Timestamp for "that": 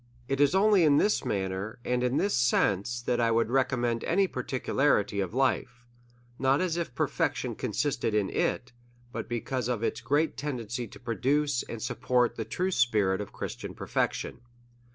3.03-3.19